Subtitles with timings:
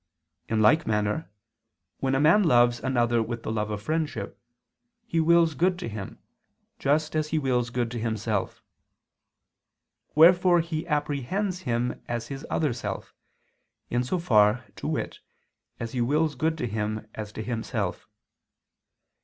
[0.49, 1.29] In like manner
[1.99, 4.41] when a man loves another with the love of friendship,
[5.05, 6.17] he wills good to him,
[6.79, 8.63] just as he wills good to himself:
[10.15, 13.13] wherefore he apprehends him as his other self,
[13.91, 15.19] in so far, to wit,
[15.79, 18.07] as he wills good to him as to himself.